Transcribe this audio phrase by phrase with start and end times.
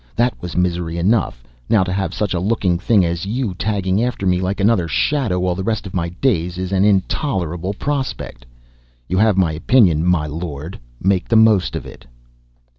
[0.15, 4.25] That was misery enough, now to have such a looking thing as you tagging after
[4.25, 8.43] me like another shadow all the rest of my day is an intolerable prospect.
[9.07, 12.07] You have my opinion my lord, make the most of it."